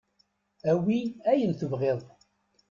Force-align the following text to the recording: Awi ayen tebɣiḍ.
Awi 0.71 0.99
ayen 1.29 1.51
tebɣiḍ. 1.59 2.01